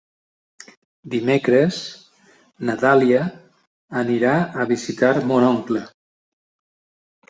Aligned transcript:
Dimecres 1.15 1.77
na 2.71 2.77
Dàlia 2.87 3.23
anirà 4.05 4.35
a 4.39 4.69
visitar 4.77 5.17
mon 5.31 5.51
oncle. 5.55 5.89